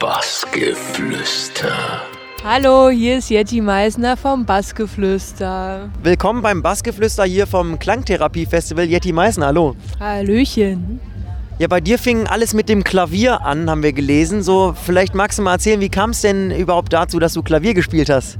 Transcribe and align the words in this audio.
Bassgeflüster. 0.00 1.72
Hallo, 2.44 2.88
hier 2.88 3.18
ist 3.18 3.30
Jetty 3.30 3.60
Meisner 3.60 4.16
vom 4.16 4.46
Bassgeflüster. 4.46 5.90
Willkommen 6.04 6.40
beim 6.40 6.62
Bassgeflüster 6.62 7.24
hier 7.24 7.48
vom 7.48 7.80
Klangtherapie-Festival 7.80 8.84
Jetty 8.84 9.12
Meisner. 9.12 9.46
Hallo. 9.46 9.74
Hallöchen. 9.98 11.00
Ja, 11.58 11.66
bei 11.66 11.80
dir 11.80 11.98
fing 11.98 12.28
alles 12.28 12.54
mit 12.54 12.68
dem 12.68 12.84
Klavier 12.84 13.44
an, 13.44 13.68
haben 13.68 13.82
wir 13.82 13.92
gelesen. 13.92 14.44
So, 14.44 14.72
vielleicht 14.80 15.16
magst 15.16 15.40
du 15.40 15.42
mal 15.42 15.54
erzählen, 15.54 15.80
wie 15.80 15.88
kam 15.88 16.10
es 16.10 16.20
denn 16.20 16.52
überhaupt 16.52 16.92
dazu, 16.92 17.18
dass 17.18 17.32
du 17.32 17.42
Klavier 17.42 17.74
gespielt 17.74 18.08
hast? 18.08 18.38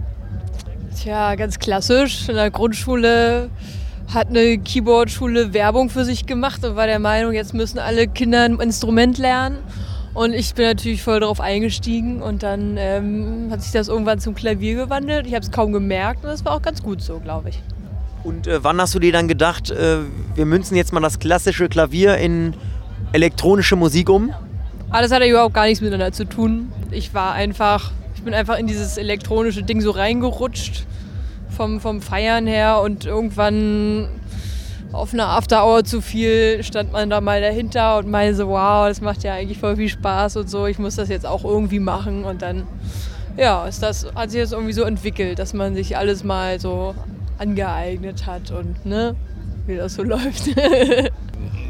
Tja, 0.96 1.34
ganz 1.34 1.58
klassisch. 1.58 2.28
In 2.28 2.36
der 2.36 2.52
Grundschule 2.52 3.50
hat 4.14 4.28
eine 4.28 4.58
Keyboard-Schule 4.58 5.52
Werbung 5.54 5.90
für 5.90 6.04
sich 6.04 6.24
gemacht 6.24 6.64
und 6.64 6.76
war 6.76 6.86
der 6.86 7.00
Meinung, 7.00 7.32
jetzt 7.32 7.52
müssen 7.52 7.80
alle 7.80 8.06
Kinder 8.06 8.44
ein 8.44 8.60
Instrument 8.60 9.18
lernen. 9.18 9.58
Und 10.14 10.32
ich 10.32 10.54
bin 10.54 10.64
natürlich 10.64 11.02
voll 11.02 11.20
darauf 11.20 11.40
eingestiegen 11.40 12.22
und 12.22 12.42
dann 12.42 12.76
ähm, 12.76 13.48
hat 13.50 13.62
sich 13.62 13.72
das 13.72 13.88
irgendwann 13.88 14.18
zum 14.18 14.34
Klavier 14.34 14.74
gewandelt. 14.74 15.26
Ich 15.26 15.34
habe 15.34 15.44
es 15.44 15.50
kaum 15.50 15.72
gemerkt 15.72 16.24
und 16.24 16.30
das 16.30 16.44
war 16.44 16.52
auch 16.52 16.62
ganz 16.62 16.82
gut 16.82 17.02
so, 17.02 17.20
glaube 17.20 17.50
ich. 17.50 17.62
Und 18.24 18.46
äh, 18.46 18.62
wann 18.64 18.80
hast 18.80 18.94
du 18.94 18.98
dir 18.98 19.12
dann 19.12 19.28
gedacht, 19.28 19.70
äh, 19.70 19.98
wir 20.34 20.46
münzen 20.46 20.76
jetzt 20.76 20.92
mal 20.92 21.00
das 21.00 21.18
klassische 21.18 21.68
Klavier 21.68 22.16
in 22.16 22.54
elektronische 23.12 23.76
Musik 23.76 24.10
um? 24.10 24.32
Ah, 24.90 25.02
das 25.02 25.12
hat 25.12 25.20
ja 25.20 25.28
überhaupt 25.28 25.54
gar 25.54 25.66
nichts 25.66 25.80
miteinander 25.80 26.12
zu 26.12 26.24
tun. 26.24 26.72
Ich 26.90 27.14
war 27.14 27.32
einfach, 27.32 27.92
ich 28.14 28.22
bin 28.22 28.34
einfach 28.34 28.58
in 28.58 28.66
dieses 28.66 28.96
elektronische 28.96 29.62
Ding 29.62 29.80
so 29.80 29.90
reingerutscht 29.90 30.84
vom, 31.56 31.80
vom 31.80 32.00
Feiern 32.00 32.46
her 32.46 32.80
und 32.80 33.04
irgendwann 33.04 34.08
auf 34.92 35.12
einer 35.12 35.28
After 35.28 35.64
Hour 35.64 35.84
zu 35.84 36.00
viel 36.00 36.62
stand 36.62 36.92
man 36.92 37.10
da 37.10 37.20
mal 37.20 37.40
dahinter 37.40 37.98
und 37.98 38.08
meinte 38.08 38.36
so, 38.36 38.48
wow, 38.48 38.88
das 38.88 39.00
macht 39.00 39.22
ja 39.22 39.34
eigentlich 39.34 39.58
voll 39.58 39.76
viel 39.76 39.88
Spaß 39.88 40.36
und 40.38 40.48
so, 40.48 40.66
ich 40.66 40.78
muss 40.78 40.96
das 40.96 41.08
jetzt 41.08 41.26
auch 41.26 41.44
irgendwie 41.44 41.78
machen 41.78 42.24
und 42.24 42.42
dann, 42.42 42.66
ja, 43.36 43.66
ist 43.66 43.82
das, 43.82 44.06
hat 44.14 44.30
sich 44.30 44.40
das 44.40 44.52
irgendwie 44.52 44.72
so 44.72 44.82
entwickelt, 44.82 45.38
dass 45.38 45.52
man 45.52 45.74
sich 45.74 45.96
alles 45.96 46.24
mal 46.24 46.58
so 46.58 46.94
angeeignet 47.38 48.26
hat 48.26 48.50
und 48.50 48.84
ne, 48.86 49.14
wie 49.66 49.76
das 49.76 49.94
so 49.94 50.02
läuft. 50.04 50.46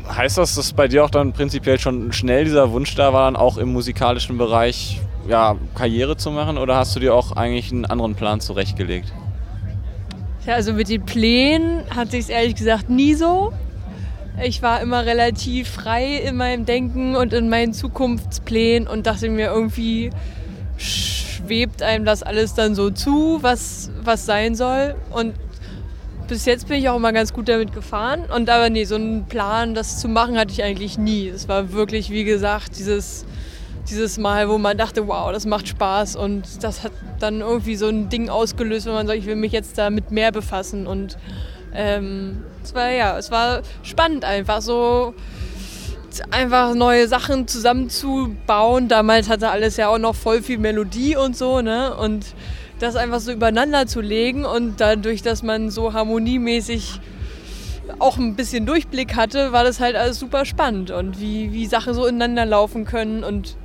heißt 0.09 0.39
das, 0.39 0.55
dass 0.55 0.73
bei 0.73 0.89
dir 0.89 1.05
auch 1.05 1.11
dann 1.11 1.33
prinzipiell 1.33 1.79
schon 1.79 2.13
schnell 2.13 2.45
dieser 2.45 2.71
Wunsch 2.71 2.95
da 2.95 3.13
war, 3.13 3.27
dann 3.27 3.37
auch 3.37 3.59
im 3.59 3.73
musikalischen 3.73 4.39
Bereich 4.39 5.01
ja, 5.29 5.57
Karriere 5.75 6.17
zu 6.17 6.31
machen 6.31 6.57
oder 6.57 6.77
hast 6.77 6.97
du 6.97 7.01
dir 7.01 7.15
auch 7.15 7.33
eigentlich 7.33 7.71
einen 7.73 7.85
anderen 7.85 8.15
Plan 8.15 8.41
zurechtgelegt? 8.41 9.13
Ja, 10.49 10.55
also 10.55 10.73
mit 10.73 10.89
den 10.89 11.05
Plänen 11.05 11.83
hatte 11.95 12.17
ich 12.17 12.25
es 12.25 12.29
ehrlich 12.31 12.55
gesagt 12.55 12.89
nie 12.89 13.13
so. 13.13 13.53
Ich 14.43 14.63
war 14.63 14.81
immer 14.81 15.05
relativ 15.05 15.69
frei 15.69 16.17
in 16.17 16.37
meinem 16.37 16.65
Denken 16.65 17.17
und 17.17 17.35
in 17.35 17.51
meinen 17.51 17.75
Zukunftsplänen 17.75 18.89
und 18.89 19.07
dachte 19.07 19.29
mir 19.29 19.49
irgendwie, 19.49 20.09
schwebt 20.79 21.83
einem 21.83 22.07
das 22.07 22.23
alles 22.23 22.55
dann 22.55 22.75
so 22.75 22.89
zu, 22.89 23.41
was, 23.43 23.91
was 24.03 24.25
sein 24.25 24.55
soll. 24.55 24.95
Und 25.11 25.35
bis 26.29 26.47
jetzt 26.47 26.67
bin 26.67 26.79
ich 26.79 26.89
auch 26.89 26.97
immer 26.97 27.13
ganz 27.13 27.35
gut 27.35 27.51
damit 27.51 27.75
gefahren. 27.75 28.25
Und 28.35 28.49
aber 28.49 28.71
nee, 28.71 28.85
so 28.85 28.95
einen 28.95 29.27
Plan, 29.27 29.75
das 29.75 30.01
zu 30.01 30.09
machen, 30.09 30.39
hatte 30.39 30.53
ich 30.53 30.63
eigentlich 30.63 30.97
nie. 30.97 31.29
Es 31.29 31.47
war 31.47 31.75
wirklich, 31.75 32.09
wie 32.09 32.25
gesagt, 32.25 32.79
dieses 32.79 33.27
dieses 33.91 34.19
Mal, 34.19 34.49
wo 34.49 34.59
man 34.59 34.77
dachte, 34.77 35.07
wow, 35.07 35.33
das 35.33 35.47
macht 35.47 35.69
Spaß 35.69 36.17
und 36.17 36.63
das 36.63 36.83
hat 36.83 36.93
dann 37.21 37.41
irgendwie 37.41 37.77
so 37.77 37.89
ein 37.89 38.09
Ding 38.09 38.29
ausgelöst, 38.29 38.87
wo 38.87 38.93
man 38.93 39.07
sagt, 39.07 39.19
ich 39.19 39.27
will 39.27 39.37
mich 39.37 39.53
jetzt 39.53 39.79
damit 39.79 40.11
mehr 40.11 40.33
befassen 40.33 40.87
und 40.87 41.19
ähm, 41.75 42.45
es 42.63 42.75
war 42.75 42.91
ja, 42.91 43.19
es 43.19 43.31
war 43.31 43.63
spannend 43.83 44.25
einfach 44.25 44.63
so 44.63 45.15
einfach 46.31 46.75
neue 46.75 47.07
Sachen 47.07 47.47
zusammenzubauen. 47.47 48.89
Damals 48.89 49.29
hatte 49.29 49.51
alles 49.51 49.77
ja 49.77 49.89
auch 49.89 49.99
noch 49.99 50.15
voll 50.15 50.43
viel 50.43 50.59
Melodie 50.59 51.17
und 51.17 51.37
so, 51.37 51.61
ne? 51.61 51.95
Und 51.95 52.35
das 52.79 52.97
einfach 52.97 53.21
so 53.21 53.33
übereinander 53.33 53.87
zu 53.87 54.01
legen 54.01 54.45
und 54.45 54.81
dadurch, 54.81 55.23
dass 55.23 55.43
man 55.43 55.71
so 55.71 55.93
harmoniemäßig 55.93 57.01
auch 57.99 58.17
ein 58.19 58.37
bisschen 58.37 58.67
Durchblick 58.67 59.17
hatte, 59.17 59.53
war 59.53 59.65
das 59.65 59.81
halt 59.81 59.97
alles 59.97 60.19
super 60.19 60.45
spannend 60.45 60.91
und 60.91 61.21
wie, 61.21 61.53
wie 61.53 61.67
Sachen 61.67 61.95
so 61.95 62.07
ineinander 62.07 62.47
laufen 62.47 62.85
können 62.85 63.25
und 63.25 63.57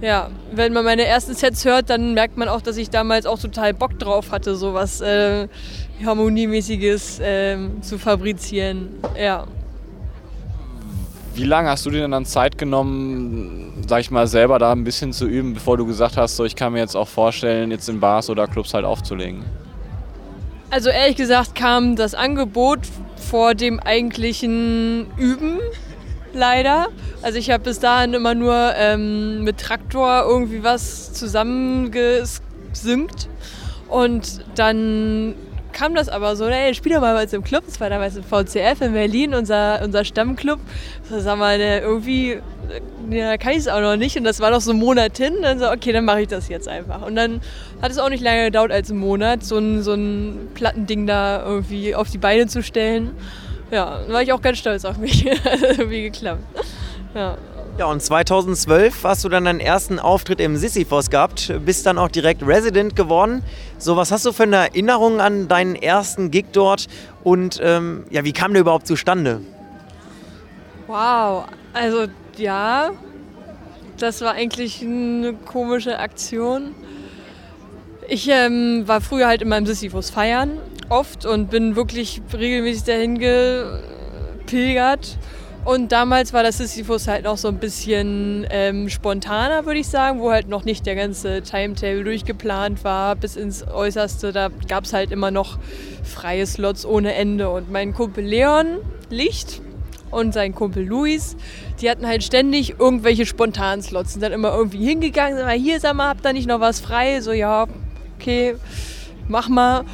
ja, 0.00 0.30
wenn 0.52 0.72
man 0.72 0.84
meine 0.84 1.04
ersten 1.04 1.34
Sets 1.34 1.64
hört, 1.64 1.90
dann 1.90 2.14
merkt 2.14 2.36
man 2.36 2.48
auch, 2.48 2.62
dass 2.62 2.76
ich 2.76 2.90
damals 2.90 3.26
auch 3.26 3.38
total 3.38 3.74
Bock 3.74 3.98
drauf 3.98 4.32
hatte, 4.32 4.56
sowas 4.56 5.00
äh, 5.00 5.48
Harmoniemäßiges 6.04 7.20
äh, 7.20 7.58
zu 7.82 7.98
fabrizieren. 7.98 8.88
Ja. 9.18 9.46
Wie 11.34 11.44
lange 11.44 11.68
hast 11.68 11.86
du 11.86 11.90
dir 11.90 12.00
denn 12.00 12.10
dann 12.10 12.24
Zeit 12.24 12.58
genommen, 12.58 13.84
sag 13.86 14.00
ich 14.00 14.10
mal, 14.10 14.26
selber 14.26 14.58
da 14.58 14.72
ein 14.72 14.84
bisschen 14.84 15.12
zu 15.12 15.26
üben, 15.26 15.54
bevor 15.54 15.76
du 15.76 15.86
gesagt 15.86 16.16
hast, 16.16 16.36
so 16.36 16.44
ich 16.44 16.56
kann 16.56 16.72
mir 16.72 16.80
jetzt 16.80 16.96
auch 16.96 17.08
vorstellen, 17.08 17.70
jetzt 17.70 17.88
in 17.88 18.00
Bars 18.00 18.30
oder 18.30 18.46
Clubs 18.46 18.74
halt 18.74 18.84
aufzulegen? 18.84 19.44
Also 20.70 20.88
ehrlich 20.88 21.16
gesagt 21.16 21.54
kam 21.54 21.96
das 21.96 22.14
Angebot 22.14 22.80
vor 23.16 23.54
dem 23.54 23.80
eigentlichen 23.80 25.06
Üben 25.16 25.58
leider. 26.32 26.88
Also 27.22 27.38
ich 27.38 27.50
habe 27.50 27.64
bis 27.64 27.80
dahin 27.80 28.14
immer 28.14 28.34
nur 28.34 28.72
ähm, 28.76 29.44
mit 29.44 29.58
Traktor 29.58 30.24
irgendwie 30.26 30.62
was 30.62 31.12
zusammengesynkt. 31.12 33.28
Und 33.88 34.42
dann 34.54 35.34
kam 35.72 35.94
das 35.94 36.08
aber 36.08 36.34
so, 36.36 36.46
ey, 36.46 36.74
spiel 36.74 36.94
doch 36.94 37.00
mal 37.00 37.14
bei 37.14 37.24
uns 37.24 37.32
im 37.32 37.44
Club. 37.44 37.64
Das 37.66 37.80
war 37.80 37.90
damals 37.90 38.16
im 38.16 38.24
VCF 38.24 38.80
in 38.80 38.92
Berlin, 38.92 39.34
unser, 39.34 39.82
unser 39.82 40.04
Stammclub. 40.04 40.60
So, 41.08 41.20
sag 41.20 41.38
mal, 41.38 41.58
ne, 41.58 41.80
irgendwie 41.80 42.38
ja, 43.10 43.36
kann 43.36 43.52
ich 43.52 43.58
es 43.58 43.68
auch 43.68 43.80
noch 43.80 43.96
nicht. 43.96 44.16
Und 44.16 44.24
das 44.24 44.40
war 44.40 44.50
noch 44.50 44.62
so 44.62 44.72
ein 44.72 44.78
Monat 44.78 45.18
hin. 45.18 45.34
Dann 45.42 45.58
so, 45.58 45.70
okay, 45.70 45.92
dann 45.92 46.06
mache 46.06 46.22
ich 46.22 46.28
das 46.28 46.48
jetzt 46.48 46.68
einfach. 46.68 47.06
Und 47.06 47.16
dann 47.16 47.42
hat 47.82 47.90
es 47.90 47.98
auch 47.98 48.08
nicht 48.08 48.22
lange 48.22 48.46
gedauert 48.46 48.72
als 48.72 48.90
einen 48.90 49.00
Monat, 49.00 49.44
so 49.44 49.58
ein, 49.58 49.82
so 49.82 49.92
ein 49.92 50.48
Plattending 50.54 51.06
da 51.06 51.44
irgendwie 51.44 51.94
auf 51.94 52.08
die 52.10 52.18
Beine 52.18 52.46
zu 52.46 52.62
stellen 52.62 53.10
ja, 53.70 54.00
da 54.06 54.12
war 54.12 54.22
ich 54.22 54.32
auch 54.32 54.42
ganz 54.42 54.58
stolz 54.58 54.84
auf 54.84 54.98
mich. 54.98 55.24
Wie 55.24 56.02
geklappt. 56.02 56.42
Ja. 57.14 57.36
Ja, 57.78 57.86
und 57.86 58.02
2012 58.02 59.04
hast 59.04 59.24
du 59.24 59.30
dann 59.30 59.46
deinen 59.46 59.60
ersten 59.60 59.98
Auftritt 59.98 60.38
im 60.40 60.56
Sisyphos 60.56 61.08
gehabt, 61.08 61.50
bist 61.64 61.86
dann 61.86 61.96
auch 61.96 62.08
direkt 62.08 62.46
Resident 62.46 62.94
geworden. 62.94 63.42
So, 63.78 63.96
was 63.96 64.12
hast 64.12 64.26
du 64.26 64.32
für 64.32 64.42
eine 64.42 64.56
Erinnerung 64.56 65.20
an 65.20 65.48
deinen 65.48 65.76
ersten 65.76 66.30
Gig 66.30 66.46
dort 66.52 66.88
und 67.24 67.58
ähm, 67.62 68.04
ja, 68.10 68.22
wie 68.24 68.32
kam 68.32 68.52
der 68.52 68.60
überhaupt 68.60 68.86
zustande? 68.86 69.40
Wow, 70.88 71.44
also 71.72 72.06
ja, 72.36 72.90
das 73.98 74.20
war 74.20 74.32
eigentlich 74.32 74.82
eine 74.82 75.32
komische 75.32 75.98
Aktion. 75.98 76.74
Ich 78.08 78.28
ähm, 78.28 78.82
war 78.86 79.00
früher 79.00 79.26
halt 79.26 79.40
immer 79.40 79.56
im 79.56 79.64
Sisyphos 79.64 80.10
feiern 80.10 80.58
oft 80.90 81.24
und 81.24 81.48
bin 81.50 81.76
wirklich 81.76 82.20
regelmäßig 82.32 82.84
dahin 82.84 83.18
gepilgert. 84.40 85.16
Und 85.64 85.92
damals 85.92 86.32
war 86.32 86.42
das 86.42 86.56
Sisyphus 86.56 87.06
halt 87.06 87.24
noch 87.24 87.36
so 87.36 87.48
ein 87.48 87.58
bisschen 87.58 88.46
ähm, 88.50 88.88
spontaner, 88.88 89.66
würde 89.66 89.80
ich 89.80 89.88
sagen, 89.88 90.20
wo 90.20 90.30
halt 90.30 90.48
noch 90.48 90.64
nicht 90.64 90.86
der 90.86 90.94
ganze 90.94 91.42
Timetable 91.42 92.02
durchgeplant 92.02 92.82
war 92.82 93.14
bis 93.14 93.36
ins 93.36 93.66
Äußerste. 93.68 94.32
Da 94.32 94.48
gab 94.68 94.84
es 94.84 94.94
halt 94.94 95.12
immer 95.12 95.30
noch 95.30 95.58
freie 96.02 96.46
Slots 96.46 96.86
ohne 96.86 97.14
Ende. 97.14 97.50
Und 97.50 97.70
mein 97.70 97.92
Kumpel 97.92 98.24
Leon 98.24 98.78
Licht 99.10 99.60
und 100.10 100.32
sein 100.32 100.54
Kumpel 100.54 100.84
Luis, 100.84 101.36
die 101.80 101.90
hatten 101.90 102.06
halt 102.06 102.24
ständig 102.24 102.80
irgendwelche 102.80 103.26
spontanen 103.26 103.82
Slots. 103.82 104.14
Sind 104.14 104.22
dann 104.22 104.32
immer 104.32 104.54
irgendwie 104.54 104.84
hingegangen, 104.84 105.38
sagen, 105.38 105.62
hier, 105.62 105.78
sag 105.78 105.94
mal, 105.94 106.08
habt 106.08 106.24
ihr 106.24 106.32
nicht 106.32 106.48
noch 106.48 106.60
was 106.60 106.80
frei? 106.80 107.20
So, 107.20 107.32
ja, 107.32 107.66
okay, 108.18 108.56
mach 109.28 109.48
mal. 109.50 109.84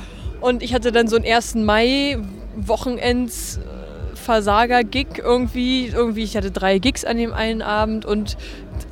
Und 0.40 0.62
ich 0.62 0.74
hatte 0.74 0.92
dann 0.92 1.08
so 1.08 1.16
einen 1.16 1.24
1. 1.24 1.56
Mai 1.56 2.18
Wochenends 2.56 3.58
Versager-Gig 4.26 5.18
irgendwie. 5.18 5.86
Irgendwie, 5.86 6.24
ich 6.24 6.36
hatte 6.36 6.50
drei 6.50 6.78
Gigs 6.78 7.04
an 7.04 7.16
dem 7.16 7.32
einen 7.32 7.62
Abend 7.62 8.04
und 8.04 8.36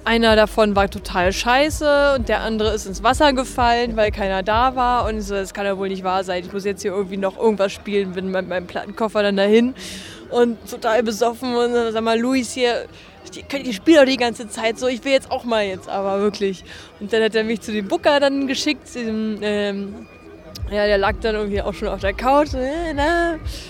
einer 0.04 0.36
davon 0.36 0.76
war 0.76 0.88
total 0.88 1.32
scheiße 1.32 2.14
und 2.16 2.28
der 2.28 2.40
andere 2.40 2.72
ist 2.72 2.86
ins 2.86 3.02
Wasser 3.02 3.32
gefallen, 3.32 3.96
weil 3.96 4.10
keiner 4.10 4.42
da 4.42 4.76
war. 4.76 5.06
Und 5.06 5.20
so, 5.20 5.34
das 5.34 5.52
kann 5.52 5.66
ja 5.66 5.76
wohl 5.76 5.88
nicht 5.88 6.04
wahr 6.04 6.24
sein. 6.24 6.44
Ich 6.44 6.52
muss 6.52 6.64
jetzt 6.64 6.82
hier 6.82 6.92
irgendwie 6.92 7.16
noch 7.16 7.36
irgendwas 7.36 7.72
spielen, 7.72 8.12
bin 8.12 8.30
mit 8.30 8.48
meinem 8.48 8.66
Plattenkoffer 8.66 9.22
dann 9.22 9.36
dahin 9.36 9.74
und 10.30 10.58
total 10.70 11.02
besoffen 11.02 11.54
und 11.54 11.92
sag 11.92 12.02
mal, 12.02 12.18
Luis 12.18 12.52
hier, 12.52 12.86
ich 13.62 13.76
spiele 13.76 14.00
doch 14.00 14.06
die 14.06 14.16
ganze 14.16 14.48
Zeit 14.48 14.78
so, 14.78 14.86
ich 14.86 15.04
will 15.04 15.12
jetzt 15.12 15.30
auch 15.30 15.44
mal 15.44 15.64
jetzt, 15.64 15.88
aber 15.88 16.20
wirklich. 16.20 16.64
Und 17.00 17.12
dann 17.12 17.22
hat 17.22 17.34
er 17.34 17.44
mich 17.44 17.60
zu 17.60 17.72
dem 17.72 17.88
Booker 17.88 18.20
dann 18.20 18.46
geschickt, 18.46 18.94
dem, 18.94 19.38
ähm, 19.42 20.06
ja, 20.70 20.86
der 20.86 20.98
lag 20.98 21.14
dann 21.20 21.34
irgendwie 21.34 21.60
auch 21.60 21.74
schon 21.74 21.88
auf 21.88 22.00
der 22.00 22.14
Couch. 22.14 22.48
So, 22.48 22.58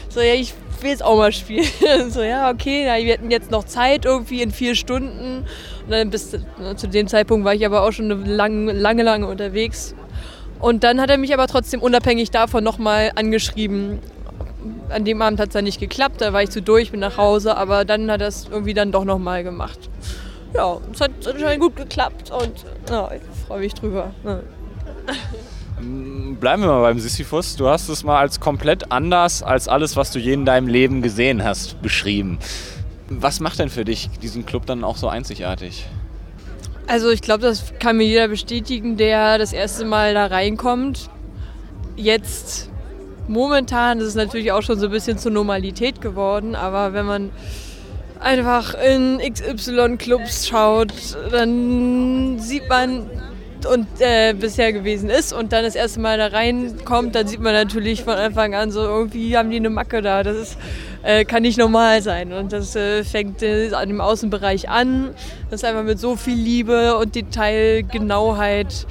so, 0.09 0.21
ja, 0.21 0.35
ich 0.35 0.55
will 0.85 0.91
jetzt 0.91 1.03
auch 1.03 1.17
mal 1.17 1.33
spielen. 1.33 1.67
so, 2.11 2.23
ja, 2.23 2.51
okay, 2.51 2.85
na, 2.87 2.97
wir 2.97 3.15
hätten 3.15 3.31
jetzt 3.31 3.51
noch 3.51 3.65
Zeit 3.65 4.05
irgendwie 4.05 4.43
in 4.43 4.53
vier 4.53 4.77
Stunden. 4.77 5.45
Und 5.85 5.91
dann 5.91 6.11
bis 6.11 6.31
zu 6.77 6.89
dem 6.89 7.09
Zeitpunkt 7.09 7.45
war 7.45 7.55
ich 7.55 7.67
aber 7.67 7.83
auch 7.83 7.91
schon 7.91 8.25
lang, 8.25 8.69
lange, 8.69 9.03
lange 9.03 9.27
unterwegs. 9.27 9.97
Und 10.61 10.85
dann 10.85 11.01
hat 11.01 11.11
er 11.11 11.19
mich 11.19 11.35
aber 11.35 11.47
trotzdem 11.47 11.83
unabhängig 11.83 12.31
davon 12.31 12.63
nochmal 12.63 13.11
angeschrieben. 13.17 13.99
An 14.89 15.05
dem 15.05 15.21
Abend 15.21 15.41
hat 15.41 15.49
es 15.49 15.53
dann 15.55 15.65
nicht 15.65 15.81
geklappt, 15.81 16.21
da 16.21 16.33
war 16.33 16.43
ich 16.43 16.51
zu 16.51 16.63
durch, 16.63 16.91
bin 16.91 17.01
nach 17.01 17.17
Hause, 17.19 17.57
aber 17.57 17.85
dann 17.85 18.11
hat 18.11 18.21
er 18.21 18.29
es 18.29 18.47
irgendwie 18.51 18.73
dann 18.73 18.93
doch 18.93 19.05
nochmal 19.05 19.43
gemacht. 19.45 19.91
ja, 20.55 20.79
es 20.93 21.01
hat 21.01 21.11
anscheinend 21.27 21.61
gut 21.61 21.77
geklappt 21.77 22.31
und 22.31 22.65
ja, 22.89 23.11
ich 23.13 23.47
freue 23.47 23.61
mich 23.61 23.75
drüber. 23.75 24.13
Bleiben 26.45 26.61
wir 26.61 26.69
mal 26.69 26.83
beim 26.83 27.01
Sisyphus. 27.01 27.57
Du 27.57 27.69
hast 27.69 27.89
es 27.89 28.05
mal 28.05 28.19
als 28.19 28.39
komplett 28.39 28.93
anders 28.93 29.43
als 29.43 29.67
alles, 29.67 29.97
was 29.97 30.11
du 30.11 30.19
je 30.19 30.35
in 30.35 30.45
deinem 30.45 30.69
Leben 30.69 31.01
gesehen 31.01 31.43
hast, 31.43 31.81
beschrieben. 31.81 32.39
Was 33.09 33.41
macht 33.41 33.61
denn 33.61 33.71
für 33.71 33.87
dich 33.87 34.11
diesen 34.23 34.45
Club 34.45 34.67
dann 34.67 34.85
auch 34.85 34.99
so 34.99 35.09
einzigartig? 35.09 35.87
Also 36.87 37.09
ich 37.09 37.23
glaube, 37.23 37.41
das 37.41 37.73
kann 37.81 37.97
mir 37.97 38.05
jeder 38.05 38.29
bestätigen, 38.29 38.99
der 38.99 39.39
das 39.39 39.55
erste 39.55 39.87
Mal 39.87 40.13
da 40.13 40.27
reinkommt. 40.27 41.09
Jetzt 41.97 42.69
momentan 43.27 44.01
ist 44.01 44.09
es 44.09 44.15
natürlich 44.15 44.53
auch 44.53 44.61
schon 44.61 44.79
so 44.79 44.89
ein 44.89 44.93
bisschen 44.93 45.17
zur 45.17 45.33
Normalität 45.33 46.03
geworden, 46.03 46.57
aber 46.57 46.93
wenn 46.93 47.07
man 47.07 47.31
einfach 48.21 48.75
in 48.75 49.19
XY-Clubs 49.19 50.47
schaut, 50.49 50.93
dann 51.31 52.39
sieht 52.39 52.69
man 52.69 53.09
und 53.67 53.87
äh, 54.01 54.35
bisher 54.35 54.73
gewesen 54.73 55.11
ist 55.11 55.33
und 55.33 55.53
dann 55.53 55.65
das 55.65 55.75
erste 55.75 56.01
Mal 56.01 56.19
da 56.19 56.29
reinkommt, 56.29 57.15
dann 57.15 57.27
sieht 57.27 57.41
man 57.41 57.53
natürlich 57.53 58.05
von 58.05 58.15
Anfang 58.15 58.55
an 58.55 58.71
so, 58.71 58.81
irgendwie 58.81 59.37
haben 59.37 59.51
die 59.51 59.57
eine 59.57 59.71
Macke 59.71 60.03
da. 60.03 60.23
Das 60.23 60.37
ist, 60.37 60.59
äh, 61.03 61.25
kann 61.25 61.43
nicht 61.43 61.59
normal 61.59 62.03
sein. 62.03 62.33
Und 62.33 62.53
das 62.53 62.77
äh, 62.77 63.05
fängt 63.05 63.43
äh, 63.43 63.73
an 63.73 63.89
dem 63.89 64.01
Außenbereich 64.01 64.69
an. 64.69 65.11
Das 65.51 65.63
ist 65.63 65.69
einfach 65.69 65.85
mit 65.85 65.99
so 65.99 66.17
viel 66.17 66.37
Liebe 66.37 66.97
und 66.97 67.15
Detailgenauheit 67.15 68.87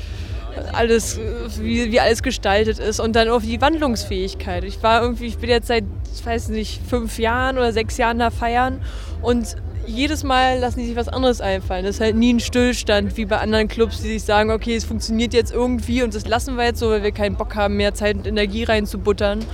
alles, 0.72 1.20
wie, 1.60 1.92
wie 1.92 2.00
alles 2.00 2.24
gestaltet 2.24 2.80
ist 2.80 3.00
und 3.00 3.16
dann 3.16 3.30
auch 3.30 3.42
die 3.42 3.60
Wandlungsfähigkeit. 3.60 4.64
Ich 4.64 4.82
war 4.84 5.02
irgendwie, 5.02 5.26
ich 5.26 5.38
bin 5.38 5.50
jetzt 5.50 5.68
seit, 5.68 5.84
weiß 6.24 6.50
nicht, 6.50 6.82
fünf 6.88 7.18
Jahren 7.20 7.58
oder 7.58 7.72
sechs 7.72 7.98
Jahren 7.98 8.20
da 8.20 8.30
feiern 8.30 8.82
und 9.22 9.56
jedes 9.86 10.24
Mal 10.24 10.60
lassen 10.60 10.80
die 10.80 10.88
sich 10.88 10.96
was 10.96 11.08
anderes 11.08 11.42
einfallen. 11.42 11.86
Das 11.86 11.96
ist 11.96 12.02
halt 12.02 12.16
nie 12.16 12.34
ein 12.34 12.40
Stillstand 12.40 13.18
wie 13.18 13.26
bei 13.26 13.38
anderen 13.40 13.68
Clubs, 13.68 14.02
die 14.02 14.08
sich 14.08 14.24
sagen, 14.24 14.52
okay, 14.52 14.76
es 14.76 14.86
funktioniert 14.86 15.34
jetzt 15.34 15.52
irgendwie 15.52 16.04
und 16.04 16.16
das 16.16 16.28
lassen 16.28 16.56
wir 16.56 16.66
jetzt 16.66 16.80
so, 16.80 16.90
weil 16.90 17.04
wir 17.04 17.12
keinen 17.12 17.36
Bock 17.36 17.56
haben, 17.56 17.76
mehr 17.76 17.94
Zeit 17.94 18.18
und 18.18 18.28
Energie 18.28 18.64
reinzubuttern. 18.64 19.46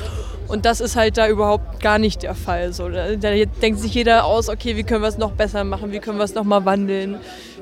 Und 0.47 0.65
das 0.65 0.81
ist 0.81 0.95
halt 0.95 1.17
da 1.17 1.27
überhaupt 1.27 1.79
gar 1.79 1.99
nicht 1.99 2.23
der 2.23 2.33
Fall. 2.33 2.73
So, 2.73 2.89
da, 2.89 3.15
da 3.15 3.29
denkt 3.61 3.79
sich 3.79 3.93
jeder 3.93 4.25
aus, 4.25 4.49
okay, 4.49 4.75
wie 4.75 4.83
können 4.83 5.01
wir 5.01 5.07
es 5.07 5.17
noch 5.17 5.31
besser 5.31 5.63
machen, 5.63 5.91
wie 5.91 5.99
können 5.99 6.17
wir 6.17 6.23
es 6.23 6.33
noch 6.33 6.43
mal 6.43 6.65
wandeln, 6.65 7.17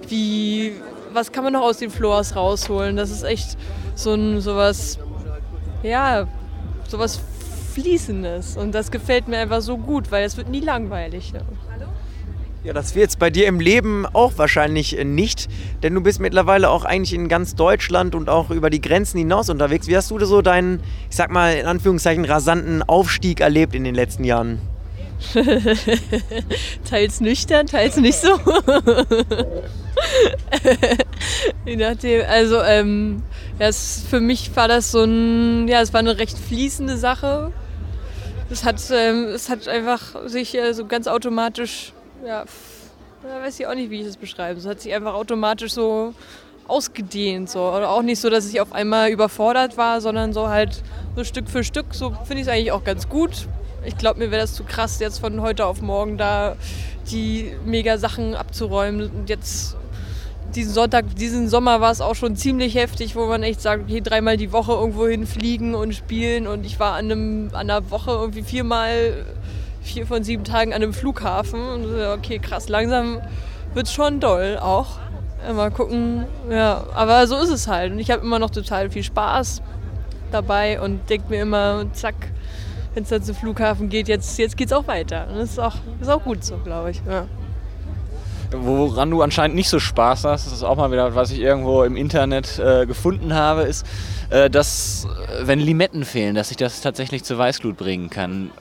wie, 0.07 0.73
was 1.11 1.31
kann 1.31 1.43
man 1.43 1.53
noch 1.53 1.63
aus 1.63 1.77
den 1.77 1.89
Floors 1.89 2.35
rausholen. 2.35 2.95
Das 2.95 3.11
ist 3.11 3.23
echt 3.23 3.57
so 3.95 4.13
ein 4.13 4.39
sowas, 4.39 4.99
ja, 5.83 6.27
sowas 6.87 7.19
Fließendes. 7.73 8.55
Und 8.55 8.73
das 8.73 8.89
gefällt 8.89 9.27
mir 9.27 9.37
einfach 9.37 9.61
so 9.61 9.77
gut, 9.77 10.09
weil 10.09 10.23
es 10.23 10.37
wird 10.37 10.47
nie 10.47 10.61
langweilig. 10.61 11.33
Ja. 11.33 11.41
Ja, 12.67 12.73
das 12.73 12.95
wird 12.95 13.03
jetzt 13.03 13.17
bei 13.17 13.29
dir 13.29 13.47
im 13.47 13.61
Leben 13.61 14.05
auch 14.05 14.33
wahrscheinlich 14.35 15.01
nicht, 15.05 15.47
denn 15.83 15.93
du 15.93 16.01
bist 16.01 16.19
mittlerweile 16.19 16.69
auch 16.69 16.83
eigentlich 16.83 17.13
in 17.13 17.29
ganz 17.29 17.55
Deutschland 17.55 18.13
und 18.13 18.27
auch 18.27 18.49
über 18.49 18.69
die 18.69 18.81
Grenzen 18.81 19.19
hinaus 19.19 19.49
unterwegs. 19.49 19.87
Wie 19.87 19.95
hast 19.95 20.11
du 20.11 20.19
so 20.25 20.41
deinen, 20.41 20.81
ich 21.09 21.15
sag 21.15 21.31
mal 21.31 21.55
in 21.55 21.65
Anführungszeichen, 21.65 22.25
rasanten 22.25 22.83
Aufstieg 22.83 23.39
erlebt 23.39 23.73
in 23.73 23.85
den 23.85 23.95
letzten 23.95 24.25
Jahren? 24.25 24.59
teils 26.89 27.21
nüchtern, 27.21 27.67
teils 27.67 27.95
nicht 27.95 28.19
so. 28.19 28.37
Je 31.65 31.77
nachdem, 31.77 32.25
also 32.29 32.61
ähm, 32.63 33.23
ja, 33.59 33.67
es, 33.67 34.03
für 34.09 34.19
mich 34.19 34.53
war 34.57 34.67
das 34.67 34.91
so 34.91 35.05
ein, 35.05 35.69
ja, 35.69 35.79
es 35.79 35.93
war 35.93 36.01
eine 36.01 36.17
recht 36.17 36.37
fließende 36.37 36.97
Sache. 36.97 37.53
Es 38.49 38.65
hat, 38.65 38.83
ähm, 38.91 39.23
es 39.33 39.47
hat 39.47 39.69
einfach 39.69 40.27
sich 40.27 40.53
äh, 40.53 40.73
so 40.73 40.85
ganz 40.85 41.07
automatisch 41.07 41.93
ja, 42.25 42.45
da 43.23 43.41
weiß 43.41 43.59
ich 43.59 43.67
auch 43.67 43.75
nicht, 43.75 43.89
wie 43.89 44.01
ich 44.01 44.07
das 44.07 44.17
beschreiben. 44.17 44.59
Es 44.59 44.65
hat 44.65 44.81
sich 44.81 44.93
einfach 44.93 45.13
automatisch 45.13 45.73
so 45.73 46.13
ausgedehnt. 46.67 47.49
So. 47.49 47.61
Oder 47.61 47.89
auch 47.89 48.01
nicht 48.01 48.19
so, 48.19 48.29
dass 48.29 48.47
ich 48.47 48.61
auf 48.61 48.73
einmal 48.73 49.09
überfordert 49.09 49.77
war, 49.77 50.01
sondern 50.01 50.33
so 50.33 50.49
halt 50.49 50.83
so 51.15 51.23
Stück 51.23 51.49
für 51.49 51.63
Stück. 51.63 51.93
So 51.93 52.11
finde 52.11 52.35
ich 52.35 52.41
es 52.41 52.47
eigentlich 52.47 52.71
auch 52.71 52.83
ganz 52.83 53.09
gut. 53.09 53.47
Ich 53.85 53.97
glaube, 53.97 54.19
mir 54.19 54.31
wäre 54.31 54.41
das 54.41 54.53
zu 54.53 54.63
krass, 54.63 54.99
jetzt 54.99 55.19
von 55.19 55.41
heute 55.41 55.65
auf 55.65 55.81
morgen 55.81 56.17
da 56.17 56.57
die 57.09 57.53
mega 57.65 57.97
Sachen 57.97 58.35
abzuräumen. 58.35 59.09
Und 59.09 59.29
jetzt 59.29 59.77
diesen 60.55 60.73
Sonntag, 60.73 61.15
diesen 61.15 61.47
Sommer 61.49 61.81
war 61.81 61.91
es 61.91 62.01
auch 62.01 62.15
schon 62.15 62.35
ziemlich 62.35 62.75
heftig, 62.75 63.15
wo 63.15 63.25
man 63.27 63.43
echt 63.43 63.61
sagt, 63.61 63.83
okay, 63.83 64.01
dreimal 64.01 64.37
die 64.37 64.51
Woche 64.51 64.73
irgendwo 64.73 65.07
hinfliegen 65.07 65.75
und 65.75 65.93
spielen. 65.93 66.47
Und 66.47 66.65
ich 66.65 66.79
war 66.79 66.93
an, 66.93 67.05
einem, 67.05 67.49
an 67.53 67.69
einer 67.69 67.89
Woche 67.91 68.11
irgendwie 68.11 68.43
viermal 68.43 69.25
vier 69.87 70.05
von 70.05 70.23
sieben 70.23 70.43
Tagen 70.43 70.73
an 70.73 70.83
einem 70.83 70.93
Flughafen. 70.93 71.61
Und 71.61 72.01
okay, 72.01 72.39
krass, 72.39 72.69
langsam 72.69 73.21
wird 73.73 73.87
es 73.87 73.93
schon 73.93 74.19
doll 74.19 74.57
auch. 74.61 74.99
Mal 75.53 75.71
gucken, 75.71 76.25
ja, 76.49 76.83
aber 76.93 77.25
so 77.27 77.37
ist 77.37 77.49
es 77.49 77.67
halt. 77.67 77.93
Und 77.93 77.99
ich 77.99 78.11
habe 78.11 78.23
immer 78.23 78.39
noch 78.39 78.49
total 78.49 78.89
viel 78.89 79.03
Spaß 79.03 79.61
dabei 80.31 80.81
und 80.81 81.09
denke 81.09 81.29
mir 81.29 81.41
immer, 81.41 81.85
zack, 81.93 82.15
wenn 82.93 83.03
es 83.03 83.09
dann 83.09 83.21
zum 83.21 83.35
Flughafen 83.35 83.89
geht, 83.89 84.07
jetzt, 84.07 84.37
jetzt 84.39 84.57
geht 84.57 84.67
es 84.67 84.73
auch 84.73 84.87
weiter. 84.87 85.27
Und 85.29 85.37
das 85.37 85.51
ist 85.51 85.59
auch, 85.59 85.75
ist 86.01 86.09
auch 86.09 86.23
gut 86.23 86.43
so, 86.43 86.57
glaube 86.57 86.91
ich. 86.91 87.01
Ja. 87.07 87.27
Woran 88.51 89.11
du 89.11 89.21
anscheinend 89.21 89.55
nicht 89.55 89.69
so 89.69 89.79
Spaß 89.79 90.23
hast, 90.23 90.45
das 90.45 90.53
ist 90.53 90.63
auch 90.63 90.77
mal 90.77 90.91
wieder, 90.91 91.15
was 91.15 91.31
ich 91.31 91.39
irgendwo 91.39 91.83
im 91.83 91.97
Internet 91.97 92.59
äh, 92.59 92.85
gefunden 92.85 93.33
habe, 93.33 93.63
ist, 93.63 93.85
äh, 94.29 94.49
dass, 94.49 95.05
äh, 95.05 95.47
wenn 95.47 95.59
Limetten 95.59 96.05
fehlen, 96.05 96.33
dass 96.33 96.51
ich 96.51 96.57
das 96.57 96.81
tatsächlich 96.81 97.23
zur 97.23 97.37
Weißglut 97.37 97.77
bringen 97.77 98.09
kann. 98.09 98.51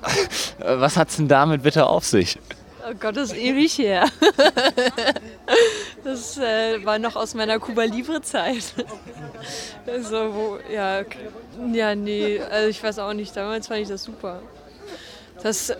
Äh, 0.58 0.80
was 0.80 0.96
hat 0.96 1.10
es 1.10 1.16
denn 1.16 1.28
damit 1.28 1.62
bitte 1.62 1.86
auf 1.86 2.04
sich? 2.04 2.38
Oh 2.88 2.94
Gott, 2.98 3.16
das 3.16 3.32
ist 3.32 3.36
ewig 3.36 3.76
her. 3.78 4.06
Das 6.04 6.38
äh, 6.38 6.84
war 6.84 7.00
noch 7.00 7.16
aus 7.16 7.34
meiner 7.34 7.58
Cuba 7.58 7.82
Libre 7.82 8.22
Zeit. 8.22 8.74
Also, 9.86 10.34
wo, 10.34 10.58
ja, 10.72 11.02
ja, 11.72 11.94
nee, 11.96 12.40
also 12.40 12.68
ich 12.68 12.80
weiß 12.80 13.00
auch 13.00 13.12
nicht, 13.12 13.36
damals 13.36 13.66
fand 13.66 13.80
ich 13.80 13.88
das 13.88 14.04
super. 14.04 14.40
Das 15.42 15.74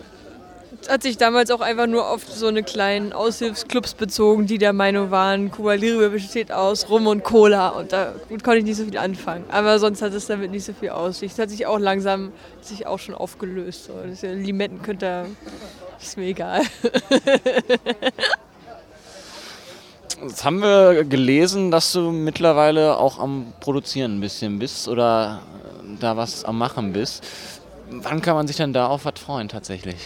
hat 0.89 1.03
sich 1.03 1.17
damals 1.17 1.51
auch 1.51 1.61
einfach 1.61 1.87
nur 1.87 2.09
auf 2.09 2.23
so 2.29 2.47
eine 2.47 2.63
kleinen 2.63 3.13
Aushilfsclubs 3.13 3.93
bezogen, 3.93 4.47
die 4.47 4.57
der 4.57 4.73
Meinung 4.73 5.11
waren, 5.11 5.51
Cuba 5.51 5.73
Libre 5.73 6.09
besteht 6.09 6.51
aus 6.51 6.89
Rum 6.89 7.07
und 7.07 7.23
Cola 7.23 7.69
und 7.69 7.93
da 7.93 8.13
konnte 8.29 8.57
ich 8.59 8.63
nicht 8.63 8.77
so 8.77 8.85
viel 8.85 8.97
anfangen. 8.97 9.45
Aber 9.49 9.79
sonst 9.79 10.01
hat 10.01 10.13
es 10.13 10.27
damit 10.27 10.51
nicht 10.51 10.65
so 10.65 10.73
viel 10.73 10.89
Aussicht. 10.89 11.33
Es 11.33 11.39
hat 11.39 11.49
sich 11.49 11.65
auch 11.65 11.79
langsam 11.79 12.31
sich 12.61 12.85
auch 12.87 12.99
schon 12.99 13.15
aufgelöst. 13.15 13.85
So. 13.85 13.93
Das 14.07 14.21
Limetten 14.21 14.81
könnte, 14.81 15.25
ist 15.99 16.17
mir 16.17 16.27
egal. 16.27 16.61
Jetzt 20.21 20.43
haben 20.43 20.61
wir 20.61 21.03
gelesen, 21.03 21.69
dass 21.69 21.91
du 21.91 22.11
mittlerweile 22.11 22.97
auch 22.97 23.19
am 23.19 23.53
Produzieren 23.59 24.17
ein 24.17 24.21
bisschen 24.21 24.57
bist 24.57 24.87
oder 24.87 25.41
da 25.99 26.17
was 26.17 26.43
am 26.43 26.57
Machen 26.57 26.91
bist. 26.91 27.23
Wann 27.91 28.21
kann 28.21 28.35
man 28.35 28.47
sich 28.47 28.57
denn 28.57 28.73
da 28.73 28.87
auf 28.87 29.05
was 29.05 29.19
freuen 29.19 29.47
tatsächlich? 29.47 29.97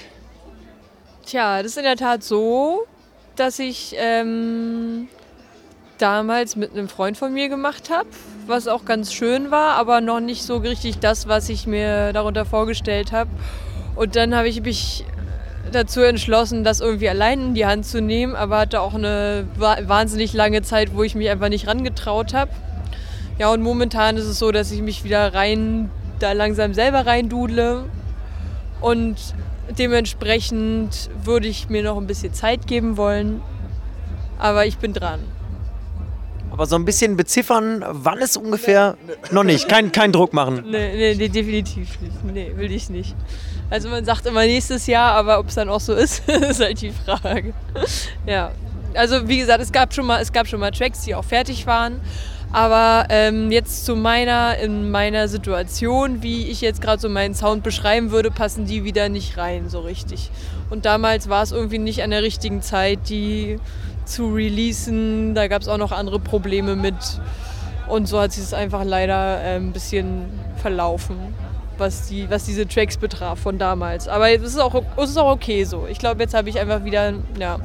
Tja, 1.31 1.63
das 1.63 1.71
ist 1.71 1.77
in 1.77 1.83
der 1.83 1.95
Tat 1.95 2.23
so, 2.23 2.85
dass 3.37 3.57
ich 3.57 3.95
ähm, 3.97 5.07
damals 5.97 6.57
mit 6.57 6.73
einem 6.73 6.89
Freund 6.89 7.15
von 7.15 7.33
mir 7.33 7.47
gemacht 7.47 7.89
habe, 7.89 8.09
was 8.47 8.67
auch 8.67 8.83
ganz 8.83 9.13
schön 9.13 9.49
war, 9.49 9.75
aber 9.75 10.01
noch 10.01 10.19
nicht 10.19 10.43
so 10.43 10.57
richtig 10.57 10.99
das, 10.99 11.29
was 11.29 11.47
ich 11.47 11.67
mir 11.67 12.11
darunter 12.11 12.43
vorgestellt 12.43 13.13
habe. 13.13 13.29
Und 13.95 14.17
dann 14.17 14.35
habe 14.35 14.49
ich 14.49 14.61
mich 14.61 15.05
dazu 15.71 16.01
entschlossen, 16.01 16.65
das 16.65 16.81
irgendwie 16.81 17.07
allein 17.07 17.39
in 17.39 17.53
die 17.53 17.65
Hand 17.65 17.85
zu 17.85 18.01
nehmen, 18.01 18.35
aber 18.35 18.57
hatte 18.57 18.81
auch 18.81 18.95
eine 18.95 19.47
wahnsinnig 19.55 20.33
lange 20.33 20.63
Zeit, 20.63 20.93
wo 20.93 21.01
ich 21.01 21.15
mich 21.15 21.29
einfach 21.29 21.47
nicht 21.47 21.65
rangetraut 21.65 22.33
habe. 22.33 22.51
Ja, 23.39 23.53
und 23.53 23.61
momentan 23.61 24.17
ist 24.17 24.25
es 24.25 24.37
so, 24.37 24.51
dass 24.51 24.69
ich 24.69 24.81
mich 24.81 25.05
wieder 25.05 25.33
rein, 25.33 25.91
da 26.19 26.33
langsam 26.33 26.73
selber 26.73 27.05
reindudle 27.05 27.85
und 28.81 29.15
Dementsprechend 29.77 31.09
würde 31.23 31.47
ich 31.47 31.69
mir 31.69 31.83
noch 31.83 31.97
ein 31.97 32.07
bisschen 32.07 32.33
Zeit 32.33 32.67
geben 32.67 32.97
wollen. 32.97 33.41
Aber 34.37 34.65
ich 34.65 34.77
bin 34.77 34.93
dran. 34.93 35.19
Aber 36.51 36.65
so 36.65 36.75
ein 36.75 36.83
bisschen 36.83 37.15
beziffern, 37.15 37.85
wann 37.87 38.17
es 38.19 38.35
ungefähr. 38.35 38.97
Nee. 39.07 39.13
Noch 39.31 39.43
nicht, 39.43 39.69
kein, 39.69 39.91
kein 39.91 40.11
Druck 40.11 40.33
machen. 40.33 40.65
Nee, 40.69 40.95
nee, 40.95 41.15
nee, 41.15 41.29
definitiv 41.29 42.01
nicht. 42.01 42.23
Nee, 42.25 42.51
will 42.55 42.71
ich 42.71 42.89
nicht. 42.89 43.15
Also 43.69 43.87
man 43.87 44.03
sagt 44.03 44.25
immer 44.25 44.41
nächstes 44.41 44.85
Jahr, 44.87 45.13
aber 45.13 45.39
ob 45.39 45.47
es 45.47 45.55
dann 45.55 45.69
auch 45.69 45.79
so 45.79 45.93
ist, 45.93 46.27
ist 46.29 46.59
halt 46.59 46.81
die 46.81 46.91
Frage. 46.91 47.53
Ja. 48.25 48.51
Also 48.95 49.27
wie 49.27 49.37
gesagt, 49.37 49.61
es 49.61 49.71
gab 49.71 49.93
schon 49.93 50.05
mal, 50.05 50.21
es 50.21 50.31
gab 50.31 50.47
schon 50.47 50.59
mal 50.59 50.71
Tracks, 50.71 51.01
die 51.01 51.15
auch 51.15 51.25
fertig 51.25 51.67
waren. 51.67 52.01
Aber 52.53 53.05
ähm, 53.09 53.49
jetzt 53.49 53.85
zu 53.85 53.95
meiner, 53.95 54.57
in 54.57 54.91
meiner 54.91 55.29
Situation, 55.29 56.21
wie 56.21 56.47
ich 56.47 56.59
jetzt 56.59 56.81
gerade 56.81 57.01
so 57.01 57.07
meinen 57.07 57.33
Sound 57.33 57.63
beschreiben 57.63 58.11
würde, 58.11 58.29
passen 58.29 58.65
die 58.65 58.83
wieder 58.83 59.07
nicht 59.07 59.37
rein 59.37 59.69
so 59.69 59.79
richtig. 59.79 60.31
Und 60.69 60.85
damals 60.85 61.29
war 61.29 61.43
es 61.43 61.53
irgendwie 61.53 61.77
nicht 61.77 62.03
an 62.03 62.09
der 62.09 62.23
richtigen 62.23 62.61
Zeit, 62.61 63.07
die 63.07 63.57
zu 64.03 64.33
releasen. 64.33 65.33
Da 65.33 65.47
gab 65.47 65.61
es 65.61 65.69
auch 65.69 65.77
noch 65.77 65.93
andere 65.93 66.19
Probleme 66.19 66.75
mit. 66.75 66.95
Und 67.87 68.07
so 68.07 68.19
hat 68.19 68.33
sich 68.33 68.43
es 68.43 68.53
einfach 68.53 68.83
leider 68.83 69.41
äh, 69.41 69.55
ein 69.55 69.71
bisschen 69.71 70.25
verlaufen, 70.57 71.17
was, 71.77 72.07
die, 72.07 72.29
was 72.29 72.45
diese 72.45 72.67
Tracks 72.67 72.97
betraf 72.97 73.39
von 73.39 73.57
damals. 73.57 74.09
Aber 74.09 74.29
es 74.29 74.41
ist 74.41 74.59
auch, 74.59 74.83
es 74.97 75.11
ist 75.11 75.17
auch 75.17 75.31
okay 75.31 75.63
so. 75.63 75.87
Ich 75.89 75.99
glaube, 75.99 76.21
jetzt 76.21 76.33
habe 76.33 76.49
ich 76.49 76.59
einfach 76.59 76.83
wieder, 76.83 77.13
ja, 77.39 77.59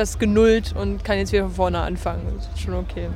das 0.00 0.18
genullt 0.18 0.74
und 0.76 1.04
kann 1.04 1.18
jetzt 1.18 1.32
wieder 1.32 1.44
von 1.44 1.54
vorne 1.54 1.80
anfangen. 1.80 2.22
Das 2.36 2.48
ist 2.48 2.60
schon 2.60 2.74
okay. 2.74 3.08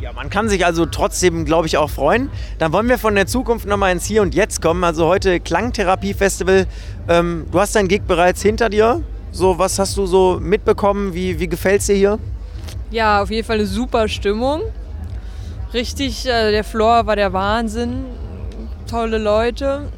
Ja, 0.00 0.12
man 0.12 0.30
kann 0.30 0.48
sich 0.48 0.66
also 0.66 0.84
trotzdem, 0.84 1.44
glaube 1.44 1.68
ich, 1.68 1.76
auch 1.76 1.88
freuen. 1.88 2.28
Dann 2.58 2.72
wollen 2.72 2.88
wir 2.88 2.98
von 2.98 3.14
der 3.14 3.28
Zukunft 3.28 3.66
nochmal 3.66 3.92
ins 3.92 4.04
Hier 4.04 4.22
und 4.22 4.34
Jetzt 4.34 4.60
kommen. 4.60 4.82
Also 4.82 5.06
heute 5.06 5.38
Klangtherapie-Festival. 5.38 6.66
Ähm, 7.08 7.46
du 7.52 7.60
hast 7.60 7.76
deinen 7.76 7.86
Gig 7.86 8.02
bereits 8.08 8.42
hinter 8.42 8.68
dir. 8.68 9.02
So, 9.30 9.58
was 9.58 9.78
hast 9.78 9.96
du 9.96 10.06
so 10.06 10.38
mitbekommen? 10.40 11.14
Wie, 11.14 11.38
wie 11.38 11.46
gefällt 11.46 11.82
es 11.82 11.86
dir 11.86 11.94
hier? 11.94 12.18
Ja, 12.90 13.22
auf 13.22 13.30
jeden 13.30 13.46
Fall 13.46 13.58
eine 13.58 13.66
super 13.66 14.08
Stimmung. 14.08 14.62
Richtig, 15.72 16.26
äh, 16.26 16.50
der 16.50 16.64
Floor 16.64 17.06
war 17.06 17.14
der 17.14 17.32
Wahnsinn. 17.32 18.06
Tolle 18.90 19.18
Leute. 19.18 19.88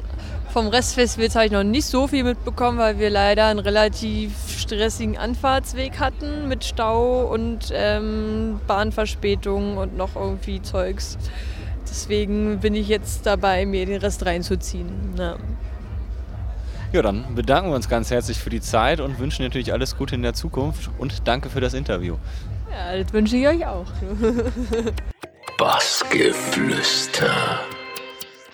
Vom 0.55 0.69
Restfestivals 0.69 1.35
habe 1.35 1.45
ich 1.47 1.51
noch 1.51 1.65
nicht 1.65 1.85
so 1.85 2.07
viel 2.07 2.23
mitbekommen, 2.23 2.77
weil 2.77 2.97
wir 2.97 3.09
leider 3.09 3.47
einen 3.47 3.59
relativ 3.59 4.31
stressigen 4.57 5.17
Anfahrtsweg 5.17 5.99
hatten 5.99 6.47
mit 6.47 6.63
Stau 6.63 7.29
und 7.29 7.73
ähm, 7.73 8.61
Bahnverspätungen 8.65 9.77
und 9.77 9.97
noch 9.97 10.15
irgendwie 10.15 10.61
Zeugs. 10.61 11.17
Deswegen 11.81 12.61
bin 12.61 12.73
ich 12.73 12.87
jetzt 12.87 13.25
dabei, 13.25 13.65
mir 13.65 13.85
den 13.85 13.99
Rest 13.99 14.25
reinzuziehen. 14.25 15.15
Ja. 15.17 15.35
Ja, 16.93 17.01
dann 17.01 17.35
bedanken 17.35 17.71
wir 17.71 17.75
uns 17.75 17.89
ganz 17.89 18.09
herzlich 18.09 18.37
für 18.37 18.49
die 18.49 18.61
Zeit 18.61 19.01
und 19.01 19.19
wünschen 19.19 19.43
natürlich 19.43 19.73
alles 19.73 19.97
Gute 19.97 20.15
in 20.15 20.21
der 20.21 20.35
Zukunft 20.35 20.89
und 20.97 21.27
danke 21.27 21.49
für 21.49 21.59
das 21.59 21.73
Interview. 21.73 22.15
Ja, 22.71 22.97
das 22.97 23.11
wünsche 23.11 23.35
ich 23.35 23.45
euch 23.45 23.67
auch. 23.67 23.87
Bassgeflüster. 25.57 27.59